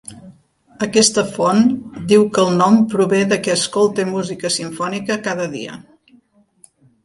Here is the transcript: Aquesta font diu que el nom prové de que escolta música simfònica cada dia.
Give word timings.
Aquesta 0.85 1.23
font 1.35 1.61
diu 2.13 2.25
que 2.39 2.47
el 2.49 2.57
nom 2.63 2.81
prové 2.95 3.21
de 3.35 3.39
que 3.45 3.53
escolta 3.61 4.09
música 4.17 4.55
simfònica 4.59 5.23
cada 5.31 5.49
dia. 5.57 5.81